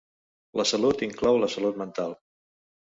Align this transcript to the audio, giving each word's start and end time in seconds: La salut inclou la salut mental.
La 0.59 0.65
salut 0.69 1.05
inclou 1.09 1.39
la 1.45 1.53
salut 1.59 1.81
mental. 1.85 2.19